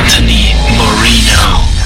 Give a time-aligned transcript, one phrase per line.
[0.00, 1.79] Anthony Moreno.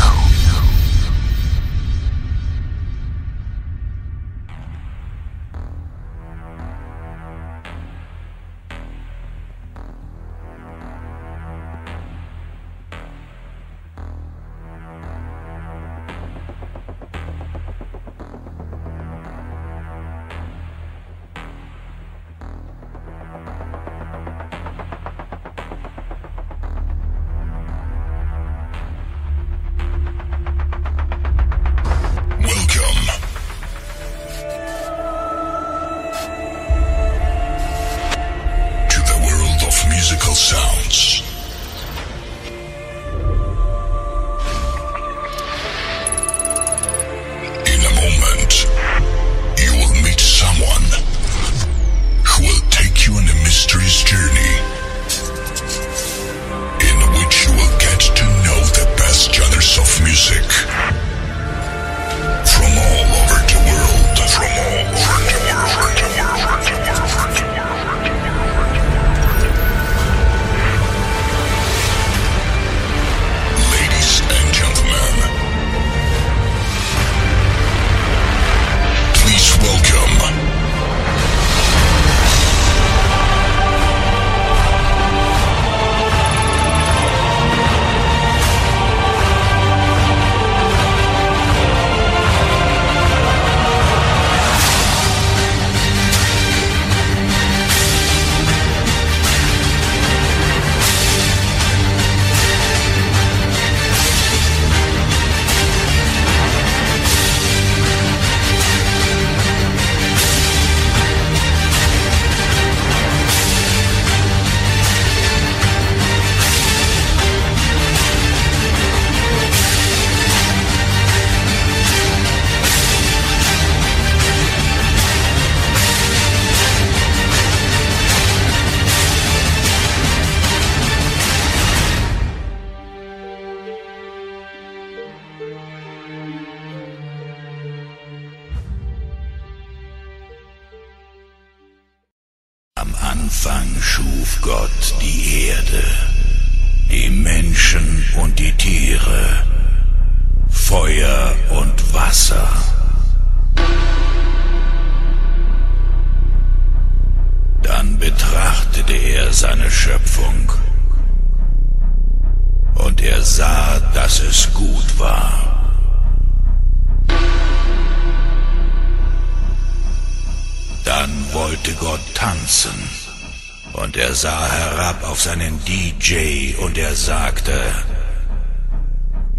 [175.34, 177.52] Seinen DJ und er sagte,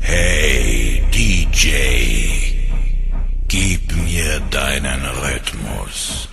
[0.01, 1.69] Hey DJ,
[3.47, 6.27] gib mir deinen Rhythmus.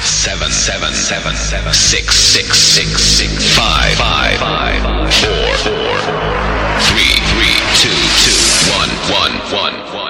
[0.00, 4.80] seven, seven, seven, seven, six, six, six, six, five, five, five,
[5.12, 5.94] four, four,
[6.86, 8.38] three, three, two, two,
[8.78, 10.01] one, one, one, one,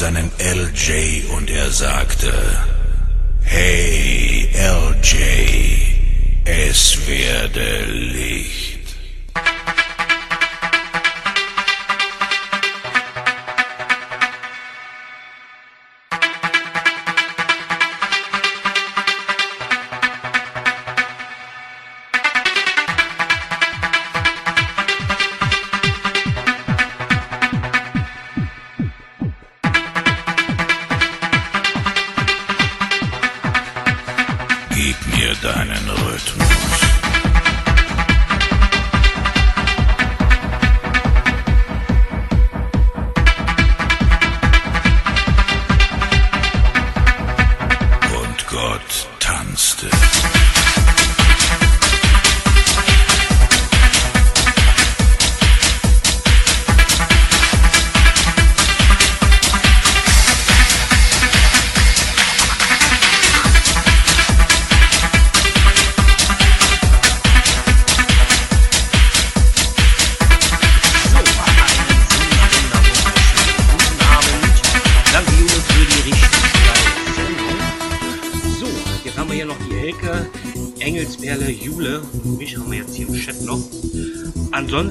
[0.00, 2.32] seinen LJ und er sagte,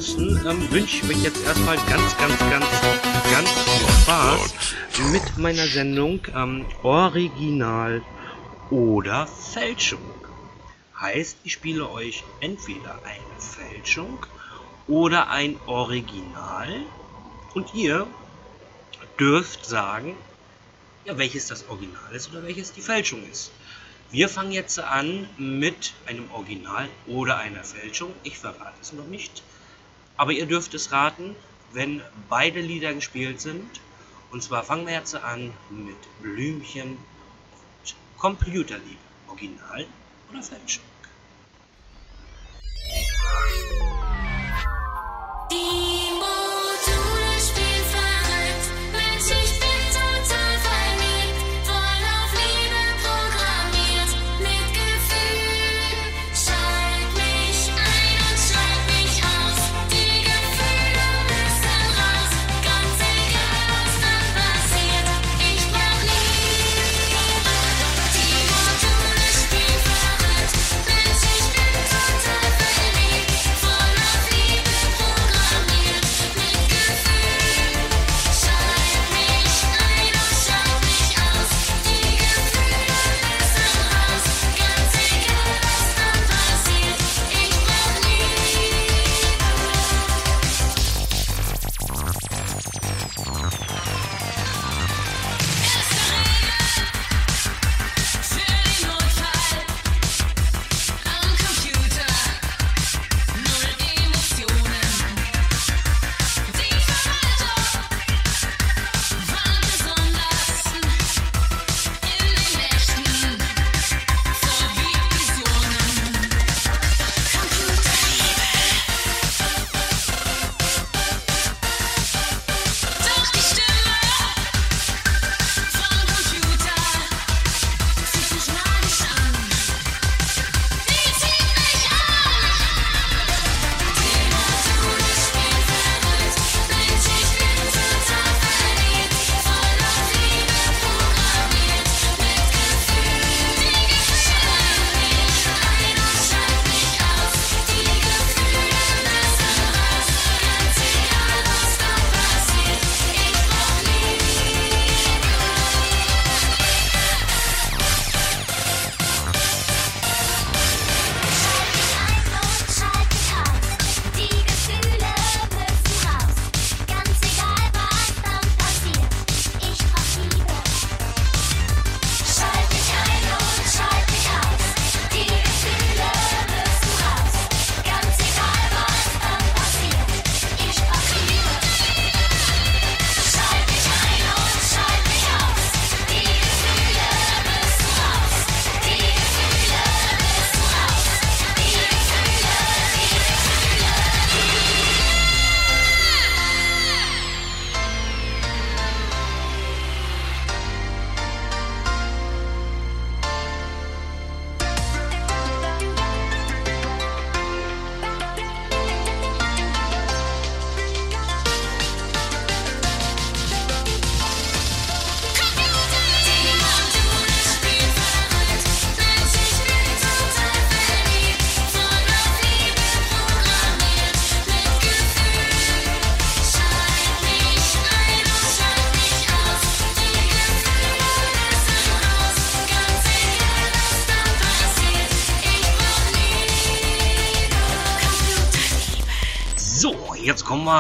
[0.09, 2.65] Ansonsten ähm, wünsche ich euch jetzt erstmal ganz, ganz, ganz,
[3.31, 4.53] ganz viel Spaß
[5.11, 8.01] mit meiner Sendung ähm, Original
[8.71, 10.01] oder Fälschung.
[10.99, 14.25] Heißt, ich spiele euch entweder eine Fälschung
[14.87, 16.69] oder ein Original
[17.53, 18.07] und ihr
[19.19, 20.15] dürft sagen,
[21.05, 23.51] ja, welches das Original ist oder welches die Fälschung ist.
[24.09, 28.11] Wir fangen jetzt an mit einem Original oder einer Fälschung.
[28.23, 29.43] Ich verrate es noch nicht.
[30.19, 31.33] Aber ihr dürft es raten,
[31.71, 33.79] wenn beide Lieder gespielt sind.
[34.31, 38.99] Und zwar fangen wir jetzt an mit Blümchen und Computerliebe.
[39.29, 39.87] Original
[40.29, 40.83] oder Fälschung.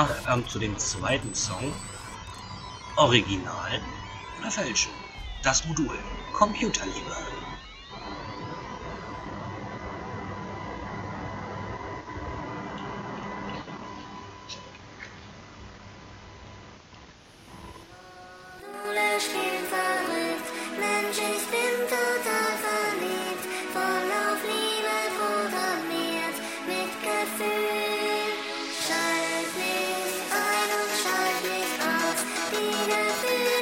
[0.07, 1.73] Wir ähm, zu dem zweiten Song.
[2.95, 3.81] Original
[4.39, 4.93] oder Fälschung?
[5.43, 5.97] Das Modul.
[6.33, 7.15] Computerliebe.
[32.87, 33.58] Die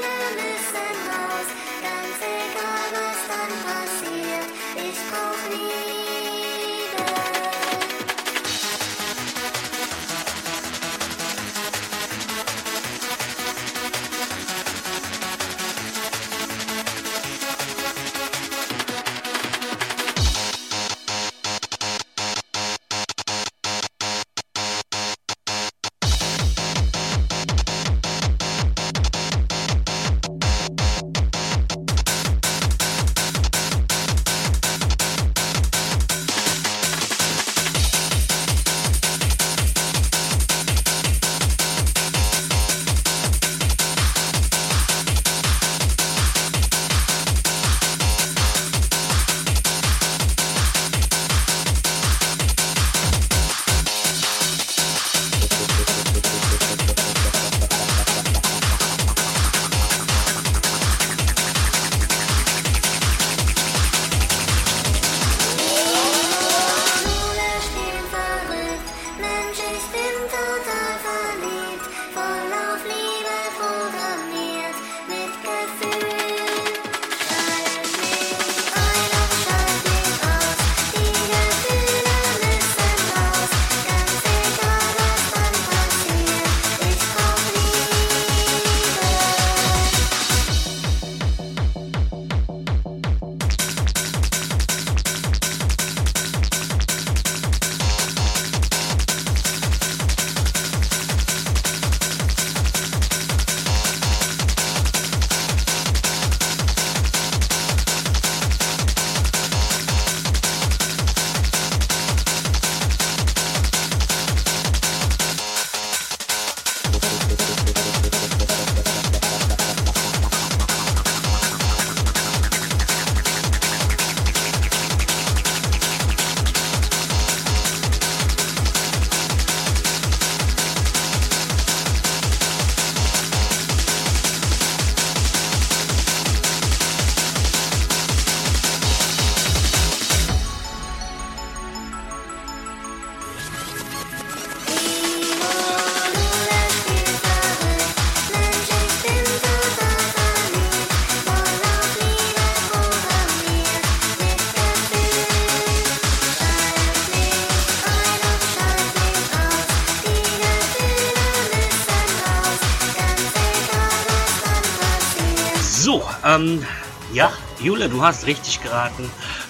[166.37, 166.65] ähm,
[167.13, 169.09] ja, Jule, du hast richtig geraten.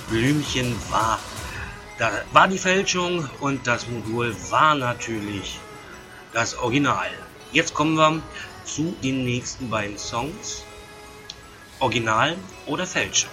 [0.09, 1.19] Blümchen war,
[1.97, 5.59] da war die Fälschung und das Modul war natürlich
[6.33, 7.09] das Original.
[7.51, 8.21] Jetzt kommen wir
[8.65, 10.63] zu den nächsten beiden Songs.
[11.79, 13.29] Original oder Fälschung?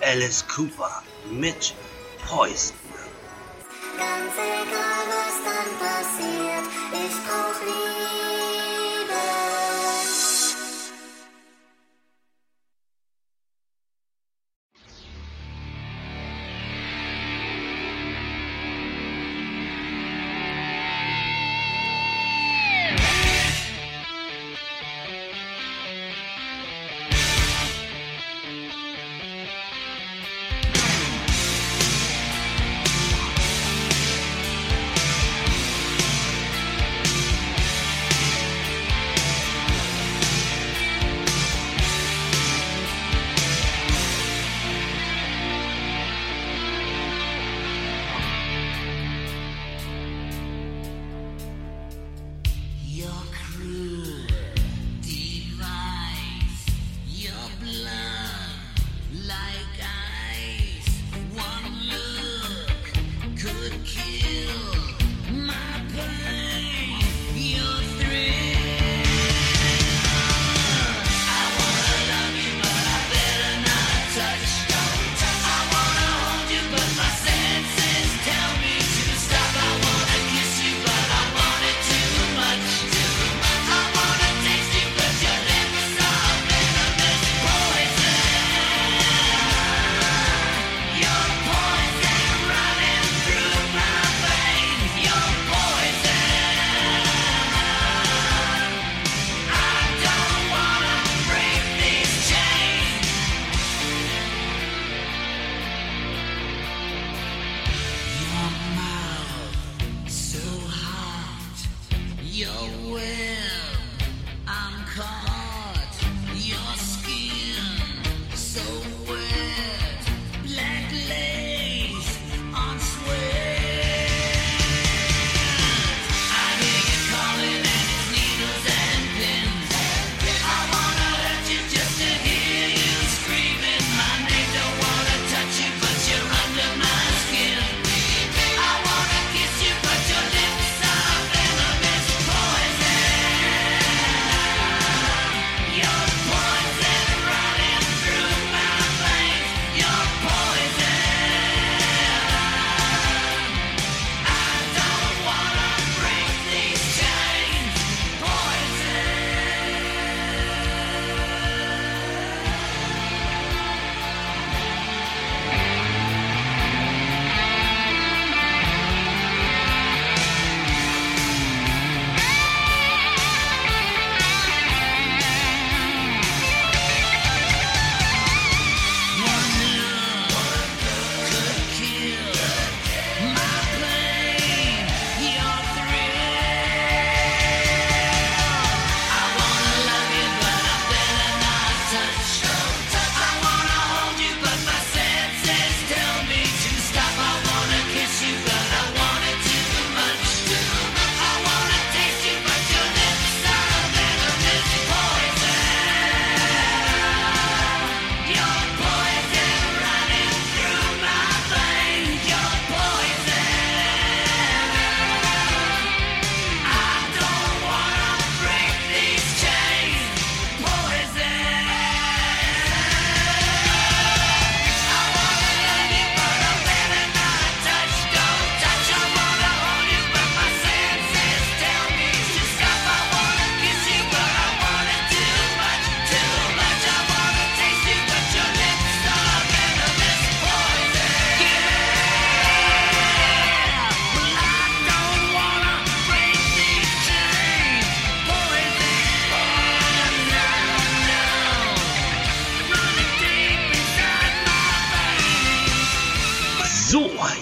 [0.00, 1.74] Alice Cooper mit
[2.26, 2.76] Poison.
[3.96, 6.66] Ganz egal, was dann passiert.
[6.92, 7.29] Ich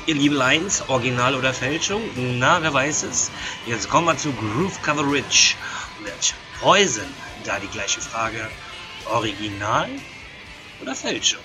[0.08, 2.00] ihr lieben Lions, Original oder Fälschung?
[2.16, 3.30] Na, wer weiß es?
[3.66, 5.56] Jetzt kommen wir zu Groove Coverage
[6.02, 7.04] mit Poison.
[7.44, 8.50] Da die gleiche Frage:
[9.04, 9.90] Original
[10.80, 11.42] oder Fälschung?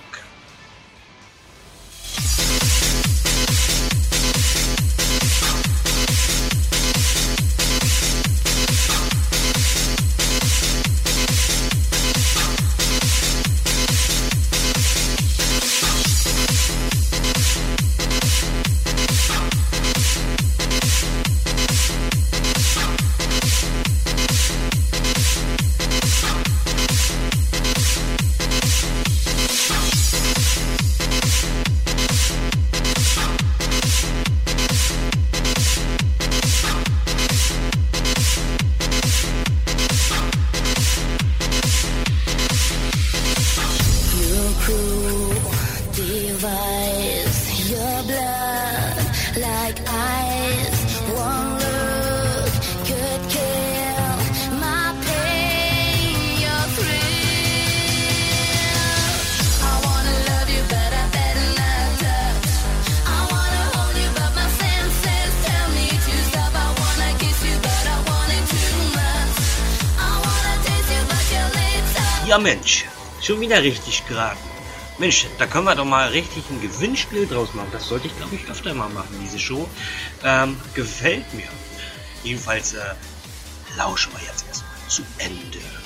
[72.33, 72.85] richtiger Mensch.
[73.21, 74.49] Schon wieder richtig geraten.
[74.97, 77.69] Mensch, da können wir doch mal richtig ein Gewinnspiel draus machen.
[77.71, 79.67] Das sollte ich, glaube ich, öfter mal machen, diese Show.
[80.23, 81.47] Ähm, gefällt mir.
[82.23, 82.79] Jedenfalls äh,
[83.77, 85.82] lauschen wir jetzt erstmal zu Ende.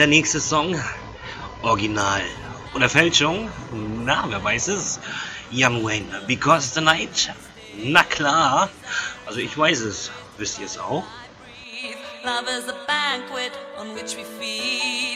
[0.00, 0.82] Der nächste Song.
[1.60, 2.22] Original
[2.74, 3.50] oder Fälschung?
[4.02, 4.98] Na, wer weiß es?
[5.52, 7.30] Young Wayne, Because the Night?
[7.76, 8.70] Na klar.
[9.26, 10.10] Also ich weiß es.
[10.38, 11.04] Wisst ihr es auch?
[12.24, 15.09] Love is a banquet on which we feed.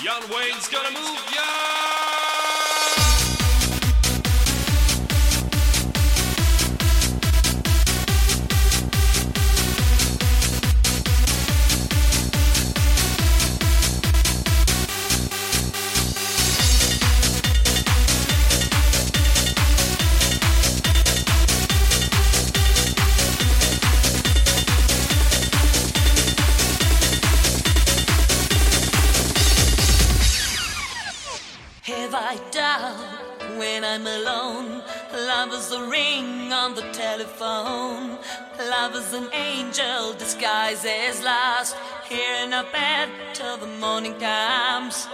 [0.00, 1.77] Young Wayne's gonna move ya!
[35.48, 38.18] Love is a ring on the telephone.
[38.58, 41.74] Love is an angel disguised as lost.
[42.06, 45.08] Here in a bed till the morning comes.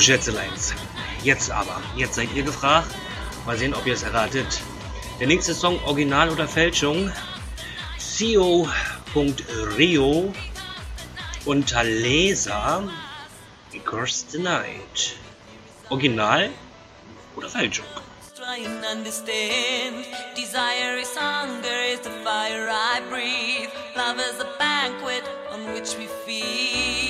[0.00, 0.74] Schätzeleins.
[1.22, 1.80] Jetzt aber.
[1.96, 2.94] Jetzt seid ihr gefragt.
[3.46, 4.60] Mal sehen, ob ihr es erratet.
[5.20, 7.10] Der nächste Song, Original oder Fälschung.
[8.18, 9.24] CO.Rio
[11.44, 12.84] unter Laser.
[13.72, 15.16] Because the Night.
[15.90, 16.50] Original
[17.36, 17.86] oder Fälschung?
[18.36, 20.06] Try and understand.
[20.36, 23.70] Desire is hunger, is the fire I breathe.
[23.96, 27.07] Love is a banquet on which we feed.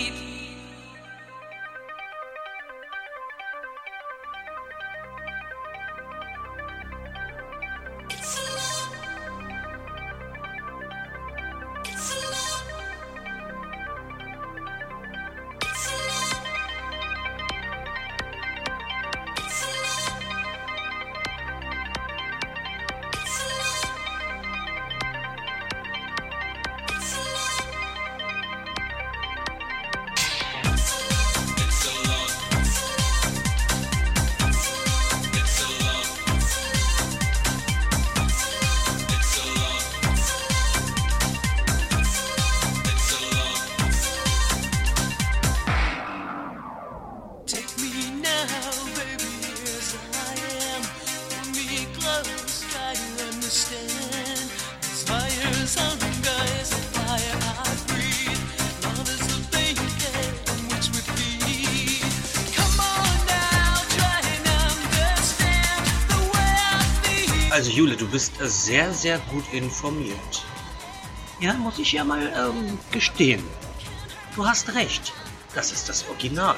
[68.08, 70.44] Bist sehr, sehr gut informiert.
[71.40, 73.44] Ja, muss ich ja mal ähm, gestehen.
[74.34, 75.12] Du hast recht.
[75.54, 76.56] Das ist das Original.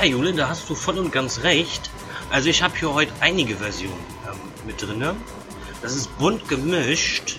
[0.00, 1.90] Ja, Jule, da hast du voll und ganz recht.
[2.30, 5.14] Also ich habe hier heute einige Versionen ähm, mit drinne.
[5.82, 7.36] Das ist bunt gemischt.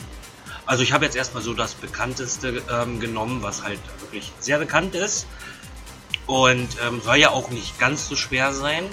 [0.68, 4.94] Also ich habe jetzt erstmal so das bekannteste ähm, genommen, was halt wirklich sehr bekannt
[4.94, 5.26] ist.
[6.28, 8.84] Und ähm, soll ja auch nicht ganz so schwer sein.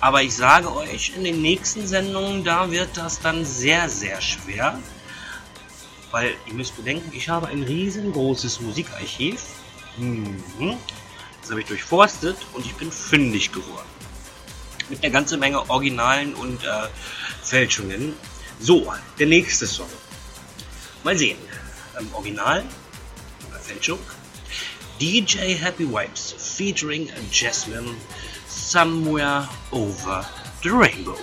[0.00, 4.76] Aber ich sage euch, in den nächsten Sendungen, da wird das dann sehr, sehr schwer.
[6.10, 9.40] Weil ihr müsst bedenken, ich habe ein riesengroßes Musikarchiv.
[9.98, 10.78] Mhm.
[11.44, 13.86] Das habe ich durchforstet und ich bin fündig geworden.
[14.88, 16.88] Mit einer ganzen Menge Originalen und äh,
[17.42, 18.14] Fälschungen.
[18.60, 19.90] So, der nächste Song.
[21.02, 21.36] Mal sehen.
[22.00, 22.64] Ähm, Original
[23.50, 23.98] oder Fälschung.
[24.98, 27.94] DJ Happy Wipes featuring Jasmine
[28.48, 30.26] Somewhere Over
[30.62, 31.18] the Rainbow.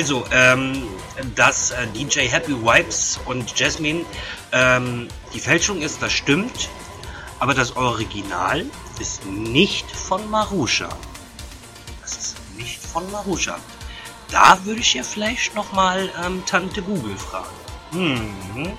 [0.00, 0.88] Also, ähm,
[1.34, 4.06] dass äh, DJ Happy Wipes und Jasmine
[4.50, 6.70] ähm, die Fälschung ist, das stimmt.
[7.38, 8.64] Aber das Original
[8.98, 10.88] ist nicht von Marusha.
[12.00, 13.58] Das ist nicht von Marusha.
[14.30, 17.54] Da würde ich ja vielleicht nochmal ähm, Tante Google fragen.
[17.92, 18.78] Mhm.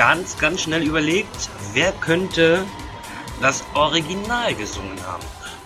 [0.00, 2.64] Ganz, ganz schnell überlegt, wer könnte
[3.42, 5.22] das Original gesungen haben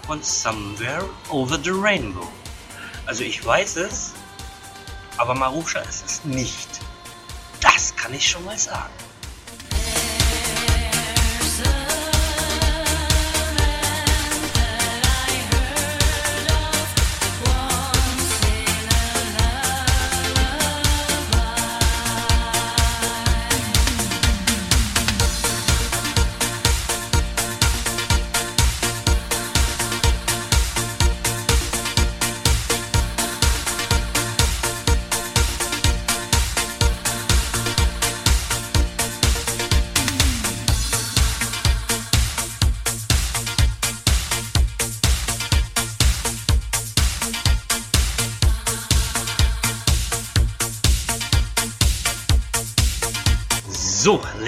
[0.09, 2.26] von Somewhere Over the Rainbow.
[3.07, 4.12] Also ich weiß es,
[5.18, 6.68] aber Marusha ist es nicht.
[7.61, 8.93] Das kann ich schon mal sagen.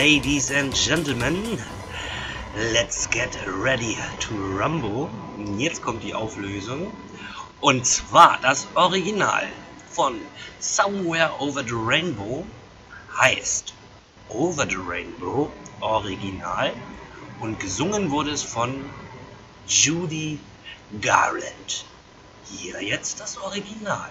[0.07, 1.59] Ladies and Gentlemen,
[2.54, 5.11] let's get ready to rumble.
[5.59, 6.92] Jetzt kommt die Auflösung.
[7.61, 9.48] Und zwar das Original
[9.90, 10.20] von
[10.61, 12.46] Somewhere Over the Rainbow
[13.18, 13.74] heißt
[14.28, 15.50] Over the Rainbow
[15.80, 16.72] Original
[17.40, 18.88] und gesungen wurde es von
[19.66, 20.38] Judy
[21.00, 21.84] Garland.
[22.44, 24.11] Hier jetzt das Original.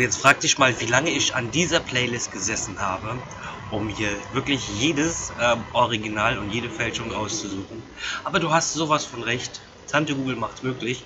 [0.00, 3.22] Und jetzt frag dich mal, wie lange ich an dieser Playlist gesessen habe,
[3.68, 7.82] um hier wirklich jedes ähm, Original und jede Fälschung rauszusuchen.
[8.24, 9.60] Aber du hast sowas von recht.
[9.88, 11.04] Tante Google macht's möglich.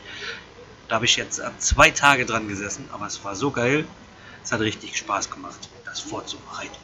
[0.87, 3.85] Da habe ich jetzt äh, zwei Tage dran gesessen, aber es war so geil.
[4.45, 6.77] Es hat richtig Spaß gemacht, das vorzubereiten.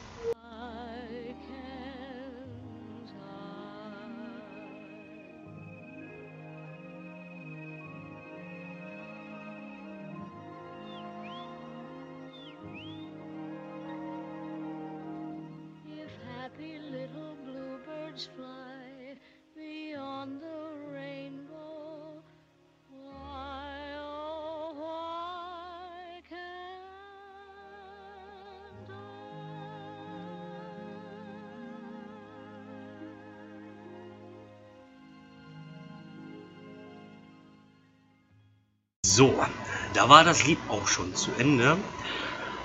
[39.20, 39.44] So,
[39.92, 41.76] da war das Lied auch schon zu Ende.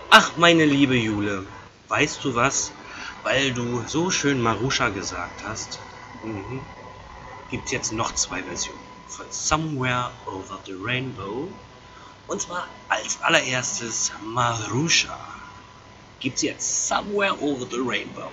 [0.09, 1.45] Ach, meine liebe Jule,
[1.89, 2.71] weißt du was?
[3.23, 5.79] Weil du so schön Marusha gesagt hast,
[6.23, 6.61] mhm,
[7.51, 8.79] gibt es jetzt noch zwei Versionen
[9.09, 11.49] von Somewhere Over the Rainbow.
[12.27, 15.19] Und zwar als allererstes Marusha.
[16.21, 18.31] Gibt's jetzt Somewhere Over the Rainbow.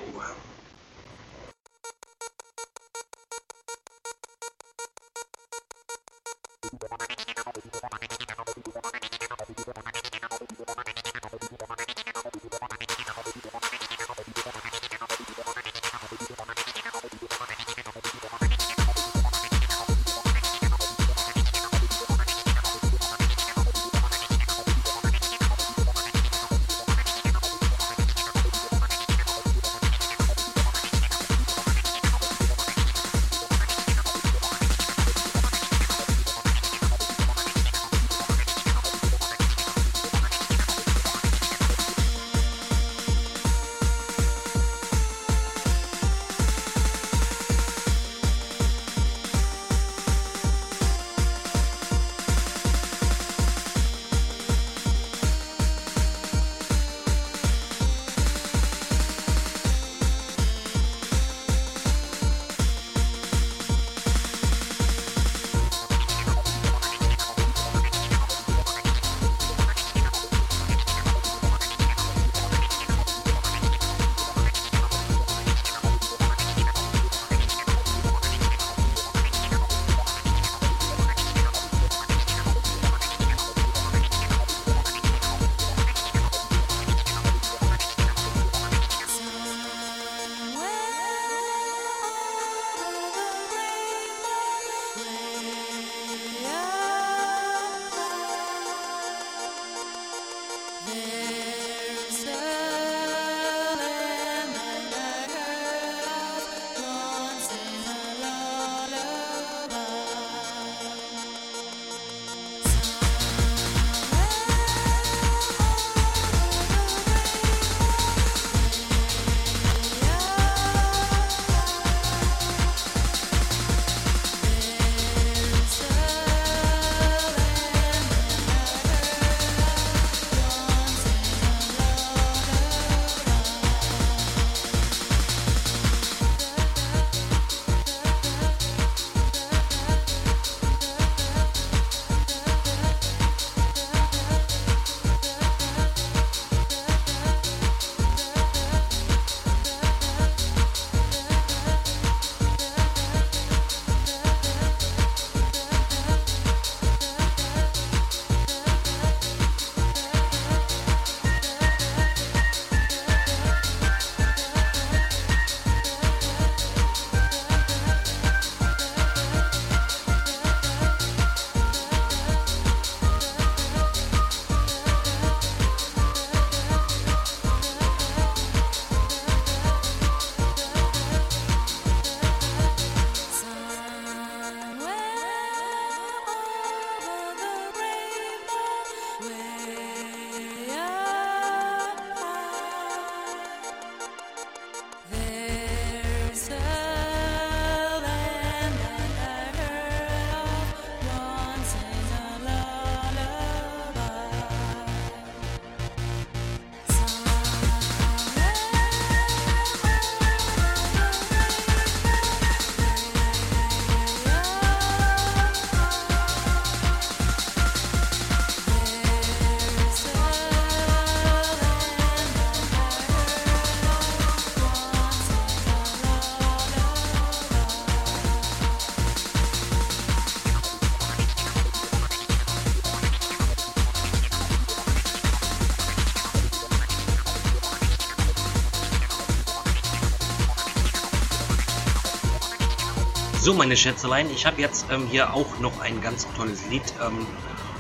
[243.55, 247.27] Meine Schätzelein, ich habe jetzt ähm, hier auch noch ein ganz tolles Lied ähm,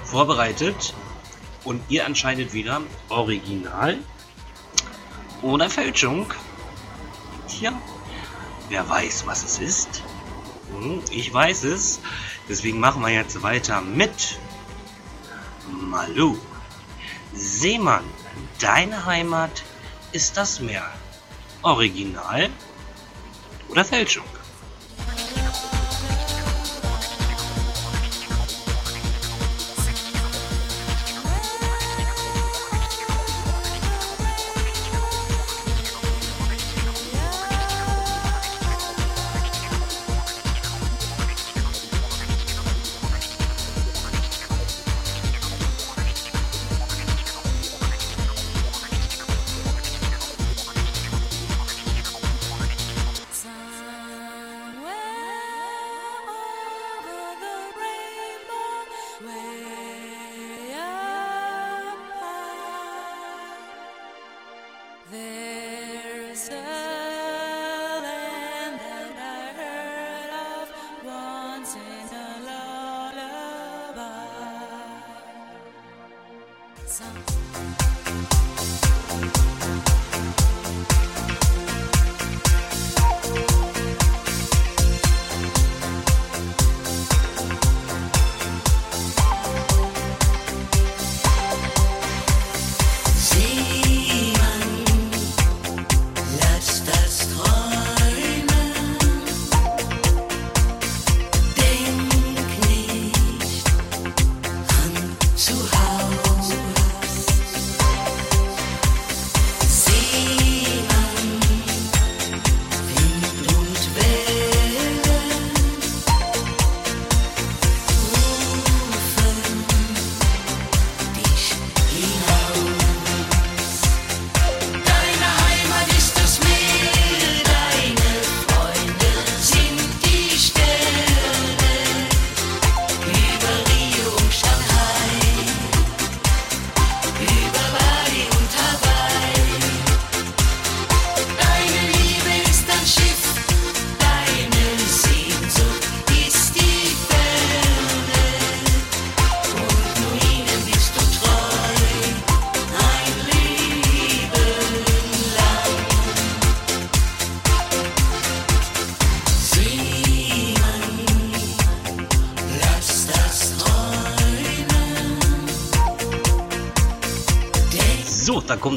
[0.05, 0.95] vorbereitet.
[1.64, 3.99] Und ihr entscheidet wieder Original
[5.41, 6.33] oder Fälschung.
[7.49, 7.73] Tja,
[8.68, 10.03] wer weiß, was es ist?
[10.73, 12.01] Hm, ich weiß es.
[12.49, 14.39] Deswegen machen wir jetzt weiter mit
[15.70, 16.37] Malu.
[17.35, 18.05] Seemann,
[18.61, 19.62] deine Heimat
[20.12, 20.85] ist das Meer.
[21.62, 22.51] Original
[23.68, 24.25] oder Fälschung?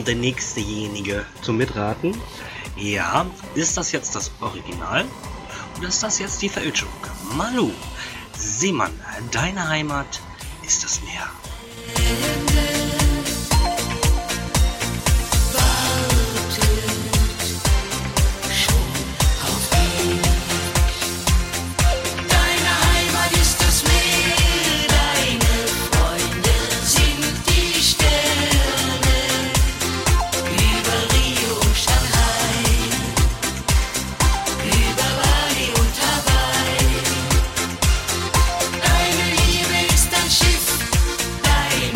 [0.06, 2.16] Der nächstejenige zum Mitraten.
[2.78, 3.26] Ja,
[3.56, 5.06] ist das jetzt das Original
[5.78, 6.90] oder ist das jetzt die Fälschung?
[7.36, 7.72] Malu,
[8.38, 8.94] Seemann,
[9.32, 10.22] deine Heimat.